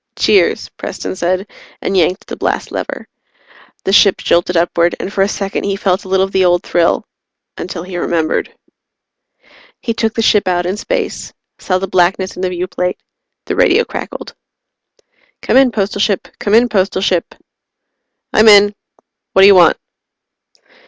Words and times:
"Cheers," 0.15 0.67
Preston 0.77 1.15
said, 1.15 1.45
and 1.79 1.95
yanked 1.95 2.25
the 2.25 2.35
blast 2.35 2.71
lever. 2.71 3.07
The 3.83 3.93
ship 3.93 4.17
jolted 4.17 4.57
upward, 4.57 4.95
and 4.99 5.13
for 5.13 5.21
a 5.21 5.27
second 5.27 5.65
he 5.65 5.75
felt 5.75 6.05
a 6.05 6.07
little 6.09 6.23
of 6.25 6.31
the 6.31 6.43
old 6.43 6.63
thrill 6.63 7.05
until 7.55 7.83
he 7.83 7.97
remembered. 7.99 8.51
He 9.79 9.93
took 9.93 10.15
the 10.15 10.23
ship 10.23 10.47
out 10.47 10.65
in 10.65 10.75
space, 10.77 11.33
saw 11.59 11.77
the 11.77 11.87
blackness 11.87 12.35
in 12.35 12.41
the 12.41 12.49
viewplate. 12.49 12.97
The 13.45 13.55
radio 13.55 13.85
crackled. 13.85 14.33
"Come 15.43 15.55
in, 15.55 15.69
Postal 15.71 16.01
Ship. 16.01 16.27
Come 16.39 16.55
in, 16.55 16.67
Postal 16.67 17.03
Ship." 17.03 17.35
"I'm 18.33 18.47
in. 18.47 18.73
What 19.33 19.43
do 19.43 19.45
you 19.45 19.53
want?" 19.53 19.77